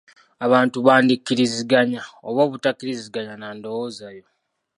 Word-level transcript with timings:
Abantu 0.45 0.77
bandi 0.87 1.13
kkiriziganya 1.19 2.01
oba 2.27 2.39
obutakkiriziganya 2.47 3.33
na 3.37 3.49
ndowooza 3.57 4.07
yo. 4.17 4.25